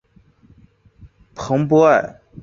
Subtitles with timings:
[1.35, 2.19] 蓬波尔。